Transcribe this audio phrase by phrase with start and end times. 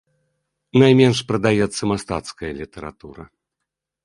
[0.83, 3.23] Найменш прадаецца мастацкая літаратура.